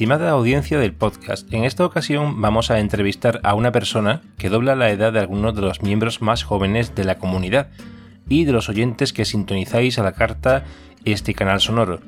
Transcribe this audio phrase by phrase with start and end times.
[0.00, 4.74] Estimada audiencia del podcast, en esta ocasión vamos a entrevistar a una persona que dobla
[4.74, 7.68] la edad de algunos de los miembros más jóvenes de la comunidad
[8.26, 10.64] y de los oyentes que sintonizáis a la carta
[11.04, 12.00] este canal sonoro.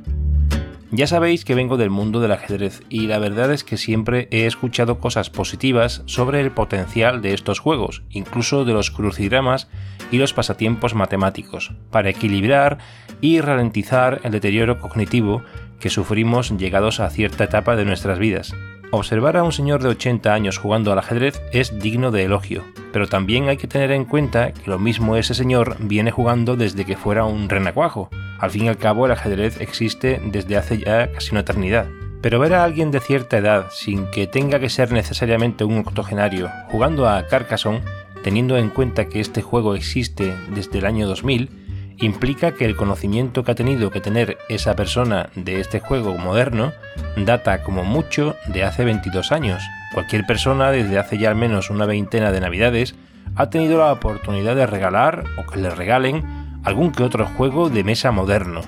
[0.90, 4.46] Ya sabéis que vengo del mundo del ajedrez y la verdad es que siempre he
[4.46, 9.68] escuchado cosas positivas sobre el potencial de estos juegos, incluso de los crucigramas
[10.10, 12.78] y los pasatiempos matemáticos, para equilibrar
[13.20, 15.42] y ralentizar el deterioro cognitivo
[15.82, 18.54] que sufrimos llegados a cierta etapa de nuestras vidas.
[18.92, 23.08] Observar a un señor de 80 años jugando al ajedrez es digno de elogio, pero
[23.08, 26.96] también hay que tener en cuenta que lo mismo ese señor viene jugando desde que
[26.96, 28.10] fuera un renacuajo.
[28.38, 31.86] Al fin y al cabo el ajedrez existe desde hace ya casi una eternidad.
[32.20, 36.48] Pero ver a alguien de cierta edad, sin que tenga que ser necesariamente un octogenario,
[36.68, 37.82] jugando a Carcassonne,
[38.22, 41.61] teniendo en cuenta que este juego existe desde el año 2000,
[41.98, 46.72] implica que el conocimiento que ha tenido que tener esa persona de este juego moderno
[47.16, 49.62] data como mucho de hace 22 años.
[49.92, 52.94] Cualquier persona desde hace ya al menos una veintena de navidades
[53.36, 56.24] ha tenido la oportunidad de regalar o que le regalen
[56.64, 58.62] algún que otro juego de mesa moderno.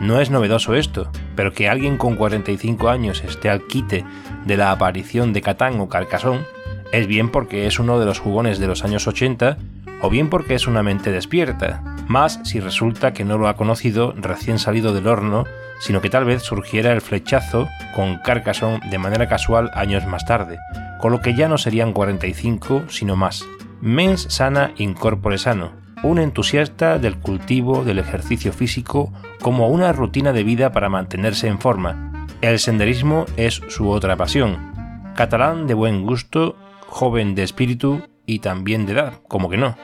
[0.00, 4.04] No es novedoso esto, pero que alguien con 45 años esté al quite
[4.44, 6.44] de la aparición de Catán o Carcassonne
[6.92, 9.56] es bien porque es uno de los jugones de los años 80
[10.02, 14.12] o bien porque es una mente despierta, más si resulta que no lo ha conocido
[14.16, 15.44] recién salido del horno,
[15.80, 20.58] sino que tal vez surgiera el flechazo con Carcassonne de manera casual años más tarde,
[21.00, 23.44] con lo que ya no serían 45, sino más.
[23.80, 25.72] Mens sana incorpore sano,
[26.02, 31.58] un entusiasta del cultivo del ejercicio físico como una rutina de vida para mantenerse en
[31.58, 32.26] forma.
[32.40, 34.72] El senderismo es su otra pasión.
[35.14, 36.56] Catalán de buen gusto,
[36.86, 39.76] joven de espíritu y también de edad, como que no.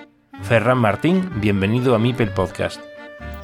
[0.43, 2.81] Ferran Martín, bienvenido a Mipel Podcast.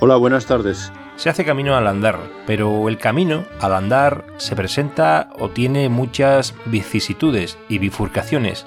[0.00, 0.90] Hola, buenas tardes.
[1.16, 6.54] Se hace camino al andar, pero el camino al andar se presenta o tiene muchas
[6.66, 8.66] vicisitudes y bifurcaciones.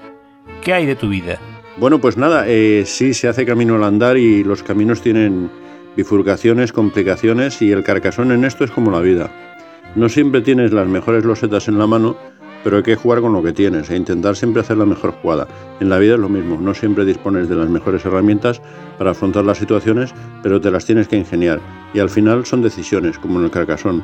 [0.62, 1.40] ¿Qué hay de tu vida?
[1.78, 5.50] Bueno, pues nada, eh, sí se hace camino al andar y los caminos tienen
[5.96, 9.32] bifurcaciones, complicaciones y el carcasón en esto es como la vida.
[9.96, 12.18] No siempre tienes las mejores losetas en la mano,
[12.64, 15.48] pero hay que jugar con lo que tienes e intentar siempre hacer la mejor jugada.
[15.80, 18.62] En la vida es lo mismo, no siempre dispones de las mejores herramientas
[18.98, 20.14] para afrontar las situaciones,
[20.44, 21.60] pero te las tienes que ingeniar.
[21.94, 24.04] Y al final son decisiones, como en el carcasón.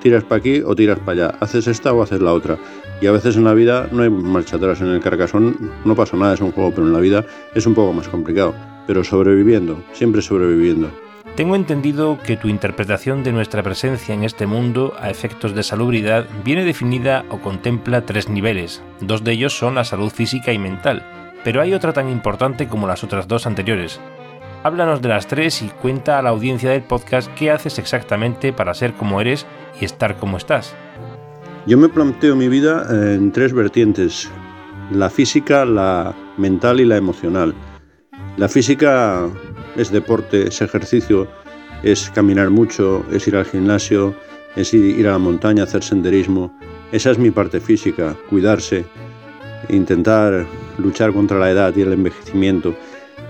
[0.00, 2.58] Tiras para aquí o tiras para allá, haces esta o haces la otra.
[3.00, 4.80] Y a veces en la vida no hay marcha atrás.
[4.80, 7.74] En el carcasón no pasa nada, es un juego, pero en la vida es un
[7.74, 8.54] poco más complicado.
[8.86, 11.03] Pero sobreviviendo, siempre sobreviviendo.
[11.36, 16.26] Tengo entendido que tu interpretación de nuestra presencia en este mundo a efectos de salubridad
[16.44, 18.84] viene definida o contempla tres niveles.
[19.00, 21.04] Dos de ellos son la salud física y mental,
[21.42, 23.98] pero hay otra tan importante como las otras dos anteriores.
[24.62, 28.72] Háblanos de las tres y cuenta a la audiencia del podcast qué haces exactamente para
[28.72, 29.44] ser como eres
[29.80, 30.72] y estar como estás.
[31.66, 34.30] Yo me planteo mi vida en tres vertientes,
[34.92, 37.54] la física, la mental y la emocional.
[38.36, 39.28] La física
[39.76, 41.28] es deporte, es ejercicio,
[41.82, 44.14] es caminar mucho, es ir al gimnasio,
[44.56, 46.52] es ir a la montaña, hacer senderismo.
[46.92, 48.84] Esa es mi parte física, cuidarse,
[49.68, 50.46] intentar
[50.78, 52.74] luchar contra la edad y el envejecimiento.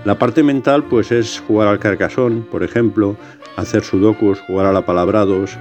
[0.03, 3.17] La parte mental pues es jugar al carcasón, por ejemplo,
[3.55, 5.57] hacer sudokus, jugar a la palabrados,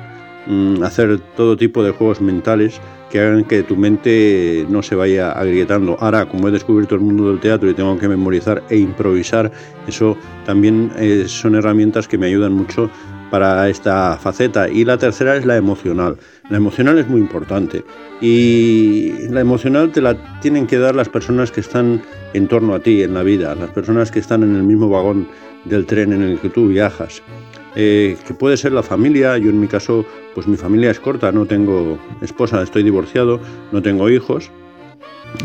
[0.47, 2.81] mm, hacer todo tipo de juegos mentales
[3.15, 5.97] que hagan que tu mente no se vaya agrietando.
[6.01, 9.53] Ahora, como he descubierto el mundo del teatro y tengo que memorizar e improvisar,
[9.87, 12.91] eso también eh, son herramientas que me ayudan mucho
[13.31, 14.69] para esta faceta.
[14.69, 16.17] Y la tercera es la emocional.
[16.51, 17.85] La emocional es muy importante
[18.21, 22.03] y la emocional te la tienen que dar las personas que están
[22.33, 25.29] en torno a ti en la vida, las personas que están en el mismo vagón
[25.67, 27.23] del tren en el que tú viajas.
[27.77, 30.05] Eh, que puede ser la familia, yo en mi caso,
[30.35, 33.41] pues mi familia es corta, no tengo esposa, estoy divorciado,
[33.73, 34.51] no tengo hijos,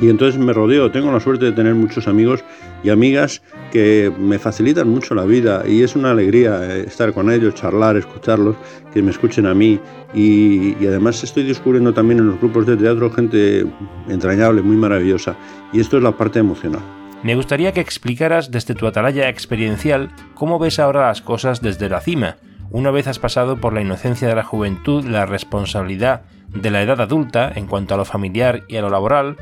[0.02, 2.44] y entonces me rodeo, tengo la suerte de tener muchos amigos
[2.84, 3.42] y amigas
[3.72, 5.64] que me facilitan mucho la vida.
[5.68, 8.56] Y es una alegría eh, estar con ellos, charlar, escucharlos,
[8.94, 9.80] que me escuchen a mí.
[10.14, 13.66] Y, y, además estoy descubriendo también en los grupos de teatro gente
[14.08, 15.36] entrañable, muy maravillosa.
[15.74, 16.99] Y esto es la parte emocional.
[17.24, 22.00] Me gustaría que explicaras desde tu atalaya experiencial cómo ves ahora las cosas desde la
[22.02, 22.38] cima,
[22.72, 27.02] una vez has pasado por la inocencia de la juventud, la responsabilidad de la edad
[27.02, 29.38] adulta en cuanto a lo familiar y a lo laboral,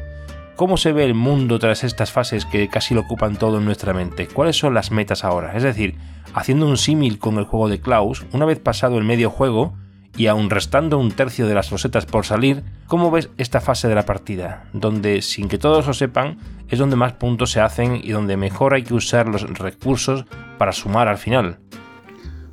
[0.58, 3.94] ¿Cómo se ve el mundo tras estas fases que casi lo ocupan todo en nuestra
[3.94, 4.28] mente?
[4.28, 5.56] ¿Cuáles son las metas ahora?
[5.56, 6.00] Es decir,
[6.34, 9.78] haciendo un símil con el juego de Klaus, una vez pasado el medio juego,
[10.18, 13.96] y aún restando un tercio de las rosetas por salir, ¿cómo ves esta fase de
[13.96, 14.66] la partida?
[14.74, 18.74] Donde, sin que todos lo sepan, es donde más puntos se hacen y donde mejor
[18.74, 20.26] hay que usar los recursos
[20.58, 21.60] para sumar al final.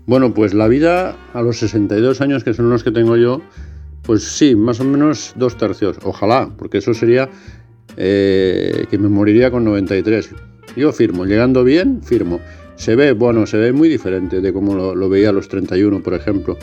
[0.06, 3.40] Bueno, pues la vida a los 62 años, que son los que tengo yo,
[4.02, 5.96] pues sí, más o menos dos tercios.
[6.02, 7.30] Ojalá, porque eso sería
[7.96, 10.34] eh, que me moriría con 93.
[10.76, 12.40] Yo firmo, llegando bien, firmo.
[12.76, 16.02] Se ve, bueno, se ve muy diferente de como lo, lo veía a los 31,
[16.02, 16.58] por ejemplo.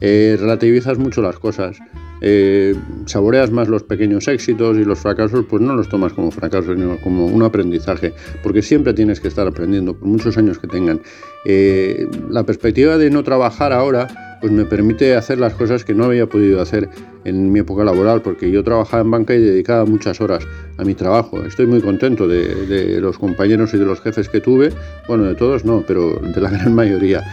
[0.00, 1.78] Eh, relativizas mucho las cosas,
[2.20, 2.74] eh,
[3.06, 6.98] saboreas más los pequeños éxitos y los fracasos, pues no los tomas como fracasos, sino
[6.98, 8.12] como un aprendizaje,
[8.42, 11.00] porque siempre tienes que estar aprendiendo, por muchos años que tengan.
[11.44, 16.04] Eh, la perspectiva de no trabajar ahora, pues me permite hacer las cosas que no
[16.04, 16.88] había podido hacer
[17.24, 20.46] en mi época laboral, porque yo trabajaba en banca y dedicaba muchas horas
[20.76, 21.42] a mi trabajo.
[21.42, 24.72] Estoy muy contento de, de los compañeros y de los jefes que tuve,
[25.08, 27.24] bueno, de todos no, pero de la gran mayoría.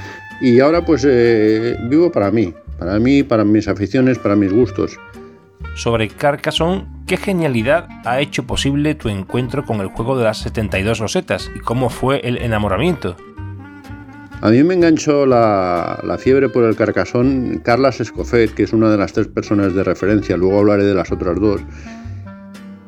[0.44, 5.00] Y ahora pues eh, vivo para mí, para mí, para mis aficiones, para mis gustos.
[5.74, 11.00] Sobre Carcassonne, ¿qué genialidad ha hecho posible tu encuentro con el juego de las 72
[11.00, 13.16] rosetas y cómo fue el enamoramiento?
[14.42, 18.92] A mí me enganchó la, la, fiebre por el Carcassonne Carlas Escofet, que es una
[18.92, 21.62] de las tres personas de referencia, luego hablaré de las otras dos,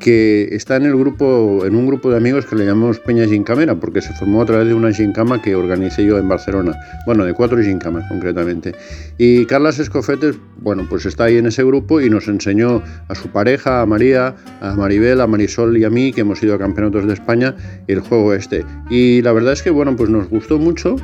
[0.06, 3.74] que está en el grupo, en un grupo de amigos que le llamamos Peña Gincamera,
[3.74, 7.34] porque se formó a través de una gincama que organicé yo en Barcelona, bueno, de
[7.34, 8.72] cuatro gincamas concretamente.
[9.18, 13.30] Y Carlas Escofetes, bueno, pues está ahí en ese grupo y nos enseñó a su
[13.30, 17.04] pareja, a María, a Maribel, a Marisol y a mí, que hemos ido a campeonatos
[17.04, 17.56] de España,
[17.88, 18.64] el juego este.
[18.88, 20.94] Y la verdad es que, bueno, pues nos gustó mucho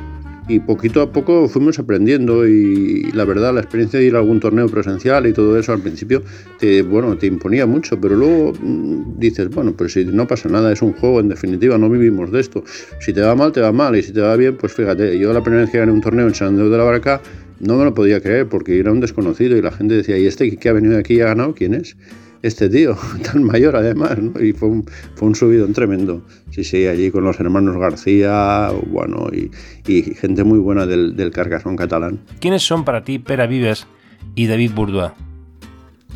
[0.47, 4.39] y poquito a poco fuimos aprendiendo y la verdad la experiencia de ir a algún
[4.39, 6.21] torneo presencial y todo eso al principio
[6.59, 10.71] te bueno te imponía mucho pero luego mm, dices bueno pues si no pasa nada
[10.73, 12.63] es un juego en definitiva no vivimos de esto.
[12.99, 15.31] Si te va mal te va mal y si te va bien pues fíjate yo
[15.33, 17.21] la primera vez que gané un torneo en San Andrés de la Barca
[17.59, 20.57] no me lo podía creer porque era un desconocido y la gente decía y este
[20.57, 21.95] que ha venido aquí y ha ganado quién es
[22.43, 24.39] este tío, tan mayor además, ¿no?
[24.39, 24.85] y fue un,
[25.15, 26.21] fue un subidón tremendo.
[26.51, 29.49] Sí, sí, allí con los hermanos García, bueno, y,
[29.91, 32.19] y gente muy buena del, del Carcassonne catalán.
[32.39, 33.87] ¿Quiénes son para ti Pera Vives
[34.35, 35.13] y David Bourdois?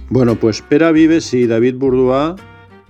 [0.10, 2.40] Bueno, pues Pera Vives y David Bourdois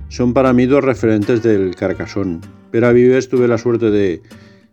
[0.09, 2.39] son para mí dos referentes del Carcassonne.
[2.71, 4.21] Pera Vives tuve la suerte de,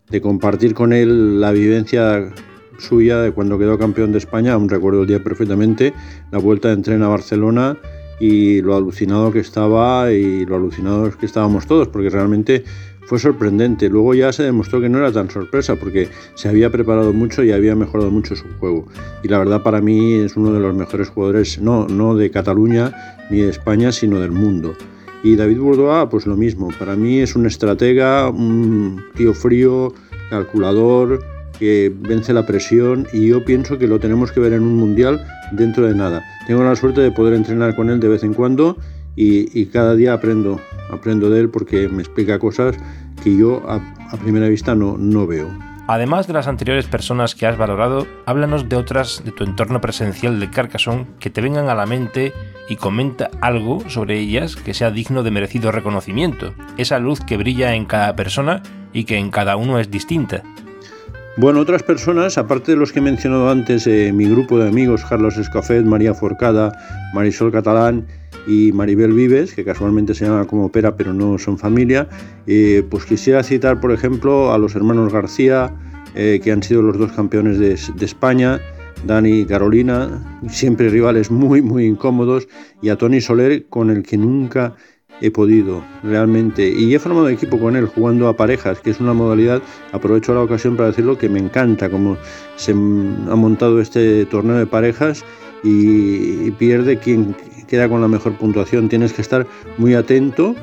[0.08, 2.32] de compartir con él la vivencia
[2.78, 5.93] suya de cuando quedó campeón de España, aún recuerdo el día perfectamente,
[6.32, 7.76] la vuelta de tren a Barcelona
[8.20, 12.64] y lo alucinado que estaba y lo alucinados que estábamos todos, porque realmente
[13.06, 13.88] fue sorprendente.
[13.88, 17.52] Luego ya se demostró que no era tan sorpresa, porque se había preparado mucho y
[17.52, 18.87] había mejorado mucho su juego.
[19.22, 22.93] Y la verdad para mí es uno de los mejores jugadores, no, no de Cataluña
[23.31, 24.75] ni de España, sino del mundo.
[25.22, 26.69] Y David Bourdois, pues lo mismo.
[26.78, 29.93] Para mí es un estratega, un tío frío,
[30.28, 31.25] calculador,
[31.58, 35.24] que vence la presión y yo pienso que lo tenemos que ver en un mundial
[35.52, 36.22] dentro de nada.
[36.46, 38.76] Tengo la suerte de poder entrenar con él de vez en cuando
[39.16, 40.60] y, cada día aprendo,
[40.90, 42.76] aprendo de él porque me explica cosas
[43.22, 43.76] que yo a,
[44.10, 45.48] a primera vista no, no veo.
[45.86, 50.40] Además de las anteriores personas que has valorado, háblanos de otras de tu entorno presencial
[50.40, 52.32] de Carcassonne que te vengan a la mente
[52.70, 56.54] y comenta algo sobre ellas que sea digno de merecido reconocimiento.
[56.78, 58.62] Esa luz que brilla en cada persona
[58.94, 60.42] y que en cada uno es distinta.
[61.36, 65.05] Bueno, otras personas, aparte de los que he mencionado antes, eh, mi grupo de amigos,
[65.05, 66.79] Carlos Escafet, María Forcada,
[67.12, 68.06] Marisol Catalán
[68.46, 72.08] y Maribel Vives, que casualmente se llama como Pera pero no son familia,
[72.46, 75.74] eh, pues quisiera citar, por ejemplo, a los hermanos García,
[76.14, 77.72] eh, que han sido los dos campeones de,
[78.05, 78.60] España,
[79.05, 82.46] Dani y Carolina, siempre rivales muy, muy incómodos,
[82.81, 84.76] y a Tony Soler, con el que nunca
[85.20, 89.14] he podido realmente y he formado equipo con él jugando a parejas que es una
[89.14, 92.16] modalidad aprovecho la ocasión para decirlo que me encanta como
[92.56, 95.24] se ha montado este torneo de parejas
[95.64, 97.34] y, pierde quien
[97.66, 98.88] queda con la mejor puntuación.
[98.88, 99.46] Tienes que estar
[99.78, 100.54] muy atento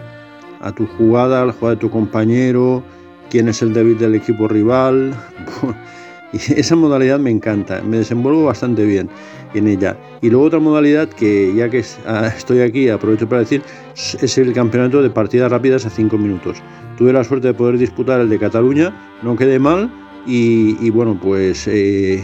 [0.62, 2.84] a tu jugada al jugada de tu compañero
[3.30, 5.16] quién es el débil del equipo rival
[6.48, 9.10] y esa modalidad me encanta me desenvuelvo bastante bien
[9.54, 9.98] en ella.
[10.22, 13.62] Y luego otra modalidad que ya que estoy aquí aprovecho para decir
[13.96, 16.62] es el campeonato de partidas rápidas a 5 minutos.
[16.98, 19.92] Tuve la suerte de poder disputar el de Cataluña, no quedé mal
[20.26, 22.24] y, bueno pues eh,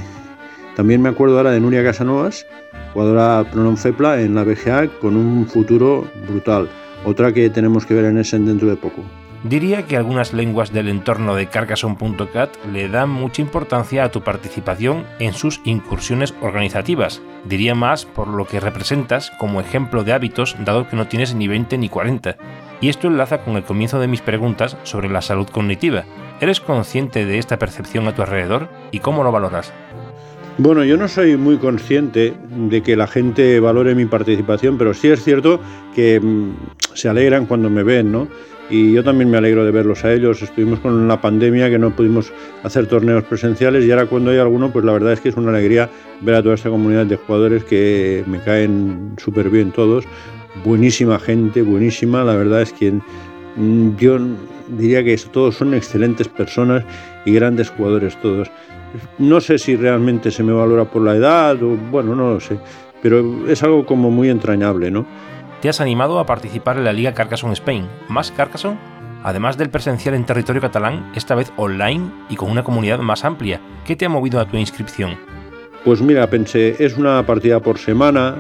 [0.76, 2.46] también me acuerdo ahora de Nuria Casanovas,
[2.94, 3.46] jugadora
[3.76, 6.70] Fepla en la BGA con un futuro brutal.
[7.06, 9.02] Otra que tenemos que ver en ese dentro de poco.
[9.44, 15.06] Diría que algunas lenguas del entorno de Carcassonne.cat le dan mucha importancia a tu participación
[15.20, 17.22] en sus incursiones organizativas.
[17.46, 21.48] Diría más por lo que representas como ejemplo de hábitos, dado que no tienes ni
[21.48, 22.36] 20 ni 40.
[22.82, 26.04] Y esto enlaza con el comienzo de mis preguntas sobre la salud cognitiva.
[26.42, 29.72] ¿Eres consciente de esta percepción a tu alrededor y cómo lo valoras?
[30.60, 35.08] Bueno, yo no soy muy consciente de que la gente valore mi participación, pero sí
[35.10, 35.60] es cierto
[35.94, 36.54] que mm,
[36.96, 38.28] se alegran cuando me ven, ¿no?
[38.70, 40.42] Y yo también me alegro de verlos a ellos.
[40.42, 42.34] Estuvimos con una pandemia que no pudimos
[42.64, 45.50] hacer torneos presenciales y ahora cuando hay alguno, pues la verdad es que es una
[45.50, 45.90] alegría
[46.22, 50.06] ver a toda esta comunidad de jugadores que me caen súper bien todos
[50.64, 52.24] buenísima gente, buenísima.
[52.24, 52.94] La verdad es que
[53.56, 54.20] mm, yo
[54.68, 56.84] diría que todos son excelentes personas
[57.26, 58.50] y grandes jugadores todos.
[59.18, 62.58] No sé si realmente se me valora por la edad o bueno, no lo sé,
[63.02, 65.06] pero es algo como muy entrañable, ¿no?
[65.62, 68.78] Te has animado a participar en la Liga Carcassonne Spain, más Carcassonne,
[69.24, 73.60] además del presencial en territorio catalán, esta vez online y con una comunidad más amplia.
[73.84, 75.18] ¿Qué te ha movido a tu inscripción?
[75.84, 78.36] Pues mira, pensé, es una partida por semana,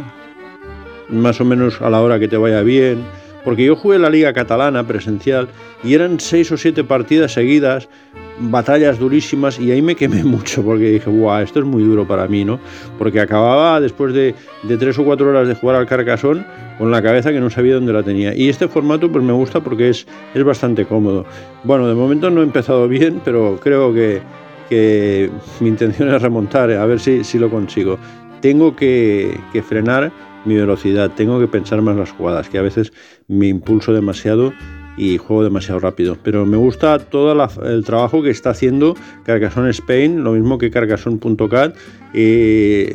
[1.10, 3.04] más o menos a la hora que te vaya bien.
[3.44, 5.48] Porque yo jugué la liga catalana presencial
[5.84, 7.90] y eran seis o siete partidas seguidas,
[8.40, 12.28] batallas durísimas y ahí me quemé mucho porque dije, guau, esto es muy duro para
[12.28, 12.60] mí, ¿no?
[12.98, 14.36] Porque acababa después de,
[14.78, 16.46] tres o cuatro horas de jugar al Carcassón
[16.78, 18.36] con la cabeza que no sabía dónde la tenía.
[18.36, 21.26] Y este formato pues me gusta porque es, es bastante cómodo.
[21.64, 24.22] Bueno, de momento no he empezado bien, pero creo que,
[24.70, 25.30] que
[25.60, 27.98] mi intención es remontar, a ver si, si lo consigo.
[28.42, 30.12] Tengo que, que frenar
[30.46, 32.94] mi velocidad, tengo que pensar más las jugadas, que a veces
[33.28, 34.54] me impulso demasiado
[34.98, 36.18] y juego demasiado rápido.
[36.24, 37.32] Pero me gusta todo
[37.64, 41.76] el trabajo que está haciendo Carcassonne Spain, lo mismo que Carcassonne.cat.
[42.14, 42.88] Y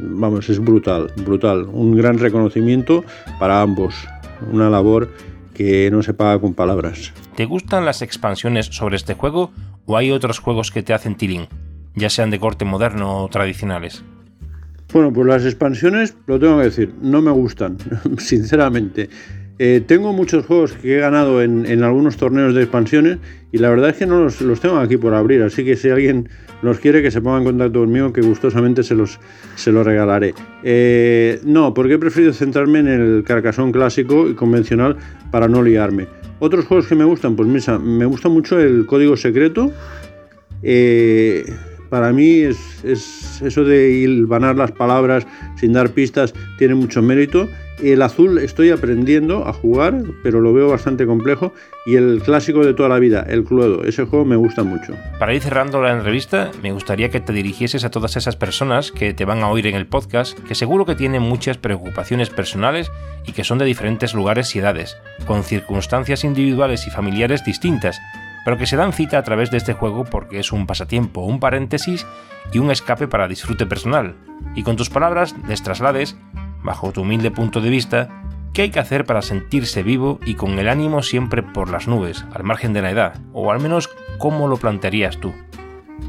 [0.00, 1.66] vamos, es brutal, brutal.
[1.72, 3.04] Un gran reconocimiento
[3.38, 3.94] para ambos.
[4.52, 5.08] Una labor
[5.54, 7.12] que no se paga con palabras.
[7.36, 9.52] ¿Te gustan las expansiones sobre este juego
[9.86, 11.46] o hay otros juegos que te hacen tirín,
[11.94, 14.02] ya sean de corte moderno o tradicionales?
[14.92, 17.78] Bueno, pues las expansiones, lo tengo que decir, no me gustan,
[18.18, 19.08] sinceramente.
[19.58, 23.18] Eh, tengo muchos juegos que he ganado en, algunos torneos de expansiones
[23.52, 26.28] y la verdad es que no los, tengo aquí por abrir, así que si alguien
[26.62, 29.20] los quiere que se ponga en contacto conmigo, que gustosamente se los,
[29.54, 30.34] se los regalaré.
[30.64, 34.96] Eh, no, porque he preferido centrarme en el carcasón clásico y convencional
[35.30, 36.08] para no liarme.
[36.40, 39.70] Otros juegos que me gustan, pues misa, me gusta mucho el código secreto.
[40.62, 41.44] Eh,
[41.94, 42.82] para mí es,
[43.40, 47.48] eso de hilvanar las palabras sin dar pistas tiene mucho mérito.
[47.80, 51.52] El azul estoy aprendiendo a jugar, pero lo veo bastante complejo.
[51.86, 54.96] Y el clásico de toda la vida, el Cluedo, ese juego me gusta mucho.
[55.20, 59.14] Para ir cerrando la entrevista, me gustaría que te dirigieses a todas esas personas que
[59.14, 62.90] te van a oír en el podcast, que seguro que tienen muchas preocupaciones personales
[63.24, 64.96] y que son de diferentes lugares y edades,
[65.28, 68.00] con circunstancias individuales y familiares distintas
[68.44, 71.40] pero que se dan cita a través de este juego porque es un pasatiempo, un
[71.40, 72.06] paréntesis
[72.52, 74.14] y un escape para disfrute personal.
[74.54, 76.16] Y con tus palabras les traslades,
[76.62, 78.08] bajo tu humilde punto de vista,
[78.52, 82.24] qué hay que hacer para sentirse vivo y con el ánimo siempre por las nubes,
[82.32, 85.32] al margen de la edad, o al menos cómo lo plantearías tú.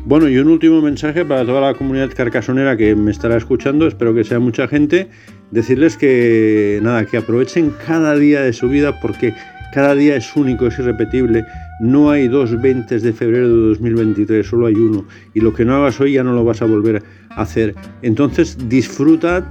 [0.06, 4.14] Bueno, y un último mensaje para toda la comunidad carcasonera que me estará escuchando, espero
[4.14, 5.10] que sea mucha gente,
[5.52, 9.34] decirles que nada, que aprovechen cada día de su vida porque
[9.74, 11.46] cada día es único, es irrepetible.
[11.80, 15.06] No hay dos 20 de febrero de 2023, solo hay uno.
[15.34, 17.76] Y lo que no hagas hoy ya no lo vas a volver a hacer.
[18.02, 19.44] Entonces disfrutad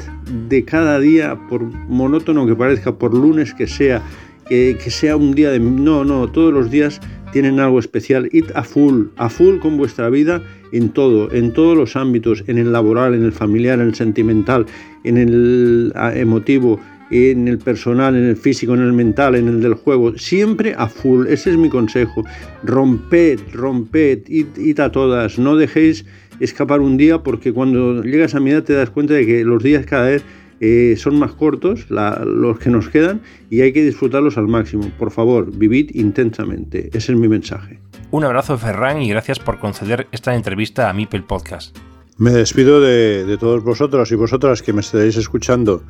[0.48, 4.02] de cada día, por monótono que parezca, por lunes que sea,
[4.48, 5.60] que, sea un día de...
[5.60, 7.00] No, no, todos los días
[7.32, 8.28] tienen algo especial.
[8.32, 12.58] Id a full, a full con vuestra vida en todo, en todos los ámbitos, en
[12.58, 14.66] el laboral, en el familiar, en el sentimental,
[15.04, 19.74] en el emotivo, en el personal, en el físico, en el mental, en el del
[19.74, 22.24] juego, siempre a full, ese es mi consejo.
[22.62, 26.04] Romped, romped, id, a todas, no dejéis
[26.40, 29.62] escapar un día porque cuando llegas a mi edad te das cuenta de que los
[29.62, 30.24] días cada vez
[30.60, 33.20] eh, son más cortos, los que nos quedan,
[33.50, 34.90] y hay que disfrutarlos al máximo.
[34.98, 37.80] Por favor, vivid intensamente, ese es mi mensaje.
[38.10, 41.76] Un abrazo Ferran y gracias por conceder esta entrevista a Mipel Podcast.
[42.16, 45.82] Me despido de, de todos vosotros y vosotras que me estaréis escuchando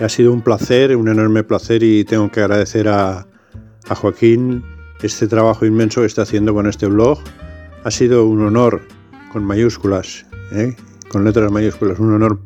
[0.00, 3.26] ha sido un placer, un enorme placer y tengo que agradecer a,
[3.88, 4.64] Joaquín
[5.00, 7.20] este trabajo inmenso que está haciendo con este blog.
[7.84, 8.82] Ha sido un honor
[9.32, 10.74] con mayúsculas, ¿eh?
[11.08, 12.40] con letras mayúsculas, un honor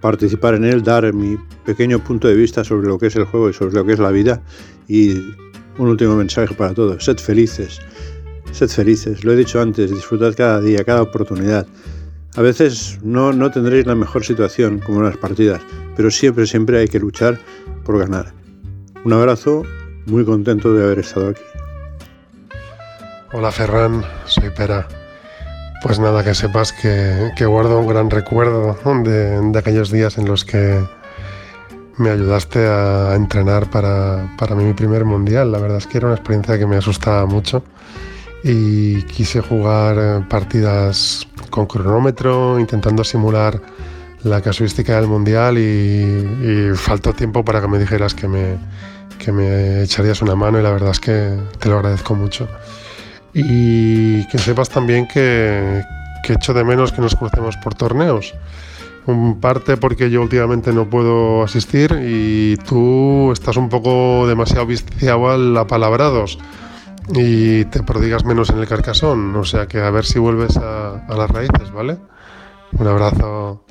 [0.00, 1.36] participar en él, dar mi
[1.66, 3.98] pequeño punto de vista sobre lo que es el juego y sobre lo que es
[3.98, 4.42] la vida.
[4.86, 5.12] Y
[5.76, 7.80] un último mensaje para todos, sed felices,
[8.52, 11.66] sed felices, lo he dicho antes, disfrutad cada día, cada oportunidad.
[12.38, 15.60] A veces no, no tendréis la mejor situación como en las partidas,
[15.96, 17.40] pero siempre, siempre hay que luchar
[17.84, 18.32] por ganar.
[19.04, 19.64] Un abrazo,
[20.06, 21.42] muy contento de haber estado aquí.
[23.32, 24.86] Hola Ferran, soy Pera.
[25.82, 30.44] Pues nada, que sepas que, guardo un gran recuerdo de, de aquellos días en los
[30.44, 30.80] que
[31.96, 35.50] me ayudaste a entrenar para, para mi primer mundial.
[35.50, 37.64] La verdad es que era una experiencia que me asustaba mucho
[38.42, 43.60] y quise jugar eh, partidas con cronómetro, intentando simular
[44.22, 48.56] la casuística del mundial y, faltó tiempo para que me dijeras que me,
[49.18, 52.48] que me echarías una mano y la verdad es que te lo agradezco mucho.
[53.34, 55.82] Y que sepas también que,
[56.24, 58.34] que echo de menos que nos crucemos por torneos.
[59.06, 65.30] Un parte porque yo últimamente no puedo asistir y tú estás un poco demasiado viciado
[65.30, 66.38] al apalabrados
[67.14, 69.34] y te prodigas menos en el carcasón.
[69.36, 71.98] O sea que a ver si vuelves a, a las raíces, ¿vale?
[72.78, 73.64] Un abrazo.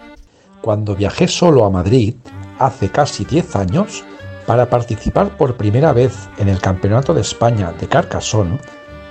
[0.62, 2.15] Cuando viajé solo a Madrid,
[2.60, 4.03] hace casi 10 años,
[4.46, 8.60] para participar por primera vez en el Campeonato de España de Carcassonne,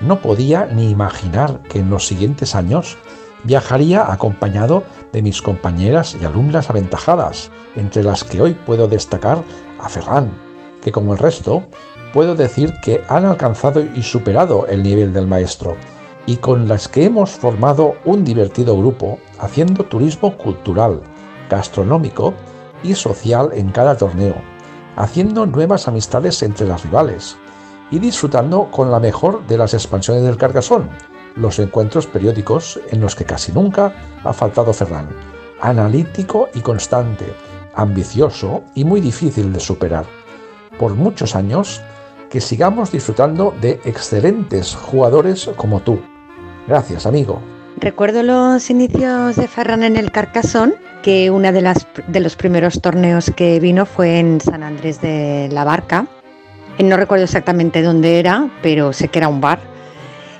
[0.01, 2.97] no podía ni imaginar que en los siguientes años
[3.45, 9.43] viajaría acompañado de mis compañeras y alumnas aventajadas, entre las que hoy puedo destacar
[9.79, 10.33] a Ferran,
[10.83, 11.69] que como el resto
[12.17, 15.77] puedo decir que han alcanzado y superado el nivel del maestro,
[16.25, 21.03] y con las que hemos formado un divertido grupo haciendo turismo cultural,
[21.51, 22.33] gastronómico
[22.83, 24.35] y social en cada torneo,
[24.97, 27.37] haciendo nuevas amistades entre las rivales
[27.91, 30.89] y disfrutando con la mejor de las expansiones del Cargasón,
[31.35, 33.95] los encuentros periódicos en los que casi nunca
[34.25, 35.11] ha faltado Ferran,
[35.61, 37.27] analítico y constante,
[37.75, 40.07] ambicioso y muy difícil de superar.
[40.79, 41.83] Por muchos años
[42.31, 46.01] que sigamos disfrutando de excelentes jugadores como tú.
[46.67, 47.41] Gracias, amigo.
[47.79, 51.75] Recuerdo los inicios de Ferran en el Carcasón, que uno de,
[52.09, 56.07] de los primeros torneos que vino fue en San Andrés de la Barca.
[56.79, 59.61] No recuerdo exactamente dónde era, pero sé que era un bar.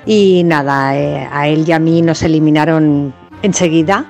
[0.05, 3.13] Y nada, eh, a él y a mí nos eliminaron
[3.43, 4.05] enseguida,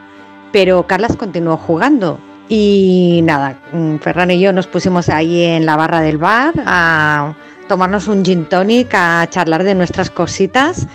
[0.51, 2.19] pero Carlas continuó jugando.
[2.49, 7.35] Y nada, mm, Ferran y yo nos pusimos ahí en la barra del bar a
[7.67, 10.87] tomarnos un gin tonic, a charlar de nuestras cositas.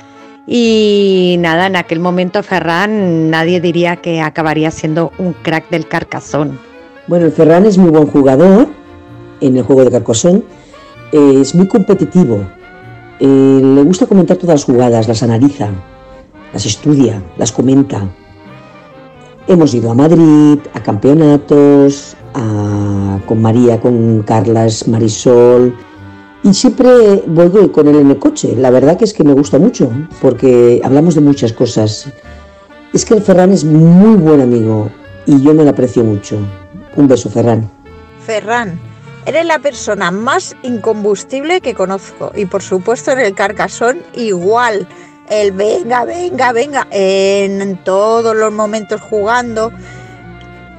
[0.46, 6.58] Y nada, en aquel momento Ferran nadie diría que acabaría siendo un crack del Carcasón.
[7.06, 8.68] Bueno, Ferran es muy buen jugador
[9.40, 10.42] en el juego de Carcassonne,
[11.12, 12.46] es muy competitivo,
[13.20, 15.68] eh, le gusta comentar todas las jugadas, las analiza,
[16.52, 18.08] las estudia, las comenta.
[19.46, 22.16] Hemos ido a Madrid, a campeonatos,
[23.26, 25.74] con María, con Carlas, Marisol,
[26.42, 28.54] y siempre voy con él en el coche.
[28.56, 32.06] La verdad que es que me gusta mucho, porque hablamos de muchas cosas.
[32.92, 34.90] Es que el Ferran es muy buen amigo
[35.26, 36.38] y yo me lo aprecio mucho.
[36.96, 37.70] Un beso, Ferran.
[38.26, 38.78] Ferran,
[39.24, 42.32] eres la persona más incombustible que conozco.
[42.34, 44.88] Y por supuesto en el Carcasón igual.
[45.30, 49.72] El venga, venga, venga, en todos los momentos jugando.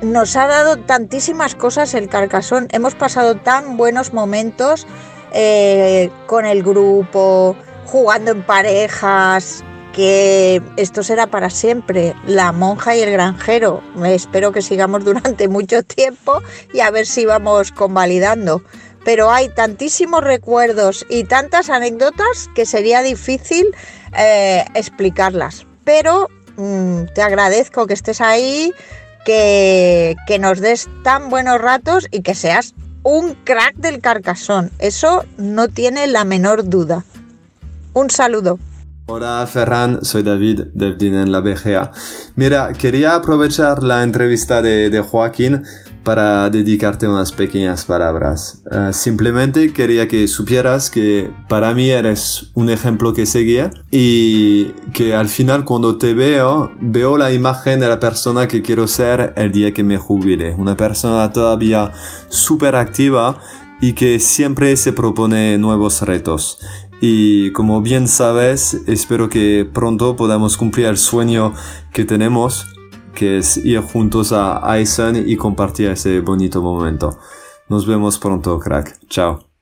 [0.02, 2.67] Nos ha dado tantísimas cosas el Carcasón.
[2.71, 4.86] Hemos pasado tan buenos momentos
[5.34, 13.02] eh, con el grupo, jugando en parejas, que esto será para siempre, la monja y
[13.02, 13.82] el granjero.
[14.06, 16.41] Espero que sigamos durante mucho tiempo
[16.74, 18.63] y a ver si vamos convalidando.
[19.06, 23.67] Pero hay tantísimos recuerdos y tantas anécdotas que sería difícil
[24.17, 25.65] eh, explicarlas.
[25.84, 28.74] Pero mm, te agradezco que estés ahí,
[29.26, 34.72] que, que nos des tan buenos ratos y que seas un crack del carcasón.
[34.80, 37.06] Eso no tiene la menor duda.
[37.94, 38.60] Un saludo.
[39.06, 41.92] Hola Ferran, soy David, David en la BGA.
[42.36, 45.63] Mira, quería aprovechar la entrevista de, Joaquín
[46.04, 48.62] para dedicarte unas pequeñas palabras.
[48.72, 55.16] Eh, simplemente quería que supieras que para mí eres un ejemplo que seguía y que
[55.16, 59.52] al final cuando te veo, veo la imagen de la persona que quiero ser el
[59.52, 60.54] día que me jubile.
[60.56, 61.92] Una persona todavía
[62.30, 63.39] súper activa
[63.82, 66.60] y que siempre se propone nuevos retos.
[67.02, 71.54] Y como bien sabes, espero que pronto podamos cumplir el sueño
[71.92, 72.66] que tenemos,
[73.13, 77.17] que es ir juntos a Eisen y compartir ese bonito momento.
[77.69, 78.99] Nos vemos pronto, crack.
[79.08, 79.53] Chao.